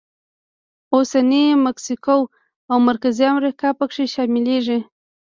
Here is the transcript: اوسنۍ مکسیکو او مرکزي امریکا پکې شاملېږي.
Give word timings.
اوسنۍ 0.93 1.45
مکسیکو 1.65 2.19
او 2.69 2.75
مرکزي 2.87 3.25
امریکا 3.33 3.69
پکې 3.79 4.03
شاملېږي. 4.13 4.79